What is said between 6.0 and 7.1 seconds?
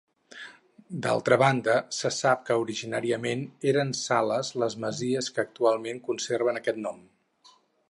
conserven aquest nom.